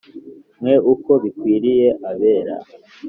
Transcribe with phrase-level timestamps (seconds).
[0.59, 2.55] Mwe uko bikwiriye abera